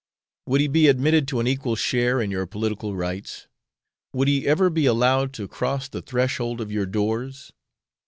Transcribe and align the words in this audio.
Would 0.47 0.61
he 0.61 0.67
be 0.67 0.87
admitted 0.87 1.27
to 1.27 1.39
an 1.39 1.45
equal 1.45 1.75
share 1.75 2.19
in 2.23 2.31
your 2.31 2.47
political 2.47 2.95
rights? 2.95 3.45
would 4.13 4.27
he 4.27 4.47
ever 4.47 4.71
be 4.71 4.87
allowed 4.87 5.31
to 5.33 5.47
cross 5.47 5.87
the 5.87 6.01
threshold 6.01 6.59
of 6.59 6.71
your 6.71 6.87
doors? 6.87 7.53